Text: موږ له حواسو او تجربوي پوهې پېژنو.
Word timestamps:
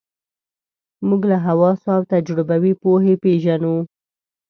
موږ 1.07 1.21
له 1.31 1.37
حواسو 1.45 1.87
او 1.95 2.01
تجربوي 2.13 2.73
پوهې 2.81 3.13
پېژنو. 3.23 3.75